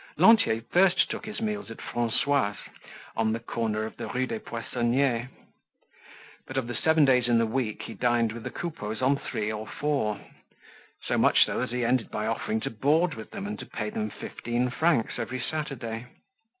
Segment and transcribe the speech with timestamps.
[0.17, 2.57] Lantier first took his meals at Francois's,
[3.15, 5.29] at the corner of the Rue des Poissonniers.
[6.47, 9.51] But of the seven days in the week he dined with the Coupeaus on three
[9.51, 10.19] or four;
[11.05, 13.91] so much so that he ended by offering to board with them and to pay
[13.91, 16.07] them fifteen francs every Saturday.